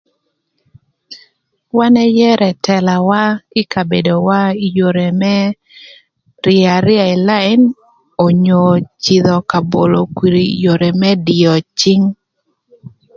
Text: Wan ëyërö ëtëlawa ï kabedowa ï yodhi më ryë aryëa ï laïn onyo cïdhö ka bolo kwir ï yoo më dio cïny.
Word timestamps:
Wan 1.77 1.95
ëyërö 2.07 2.45
ëtëlawa 2.53 3.21
ï 3.59 3.61
kabedowa 3.71 4.39
ï 4.65 4.67
yodhi 4.77 5.09
më 5.21 5.35
ryë 6.45 6.65
aryëa 6.77 7.05
ï 7.15 7.17
laïn 7.27 7.61
onyo 8.25 8.61
cïdhö 9.03 9.35
ka 9.49 9.59
bolo 9.71 9.99
kwir 10.15 10.35
ï 10.45 10.47
yoo 10.63 10.89
më 11.01 11.09
dio 11.27 11.53
cïny. 11.79 12.05